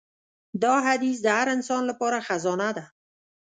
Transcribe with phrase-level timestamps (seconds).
[0.63, 2.85] دا حدیث د هر انسان لپاره خزانه ده.